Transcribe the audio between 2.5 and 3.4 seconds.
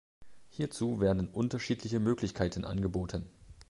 angeboten.